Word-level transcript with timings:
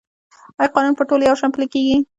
آیا 0.59 0.71
قانون 0.75 0.93
په 0.97 1.03
ټولو 1.09 1.23
یو 1.29 1.35
شان 1.39 1.49
پلی 1.53 1.67
کیږي؟ 1.73 1.97